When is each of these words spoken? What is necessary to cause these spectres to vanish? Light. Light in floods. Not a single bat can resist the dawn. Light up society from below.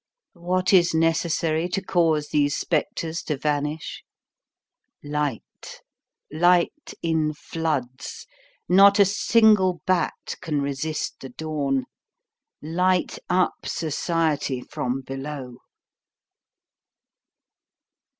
What 0.33 0.73
is 0.73 0.95
necessary 0.95 1.69
to 1.69 1.79
cause 1.79 2.29
these 2.29 2.55
spectres 2.55 3.21
to 3.25 3.37
vanish? 3.37 4.03
Light. 5.03 5.81
Light 6.31 6.95
in 7.03 7.35
floods. 7.35 8.25
Not 8.67 8.97
a 8.97 9.05
single 9.05 9.83
bat 9.85 10.37
can 10.41 10.59
resist 10.59 11.19
the 11.19 11.29
dawn. 11.29 11.85
Light 12.63 13.19
up 13.29 13.53
society 13.67 14.59
from 14.59 15.01
below. 15.01 15.57